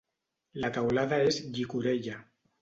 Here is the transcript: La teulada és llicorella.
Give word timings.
La 0.63 0.71
teulada 0.77 1.19
és 1.27 1.39
llicorella. 1.59 2.17